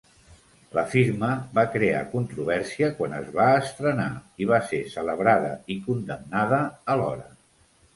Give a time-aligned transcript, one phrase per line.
[0.77, 1.29] "La firma"
[1.59, 4.11] va crear controvèrsia quan es va estrenar,
[4.45, 6.67] i va ser celebrada i condemnada
[6.99, 7.35] alhora.